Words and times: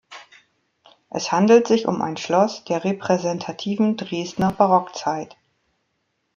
Es 1.11 1.31
handelt 1.31 1.67
sich 1.67 1.85
um 1.85 2.01
ein 2.01 2.17
Schloss 2.17 2.63
der 2.63 2.83
repräsentativen 2.83 3.97
Dresdner 3.97 4.51
Barockzeit. 4.51 5.37